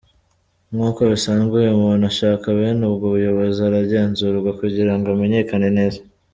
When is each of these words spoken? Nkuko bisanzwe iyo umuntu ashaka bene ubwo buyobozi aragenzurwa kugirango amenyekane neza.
Nkuko 0.73 1.01
bisanzwe 1.11 1.55
iyo 1.59 1.71
umuntu 1.77 2.03
ashaka 2.11 2.45
bene 2.57 2.81
ubwo 2.91 3.05
buyobozi 3.13 3.59
aragenzurwa 3.69 4.49
kugirango 4.59 5.05
amenyekane 5.15 5.69
neza. 5.79 5.99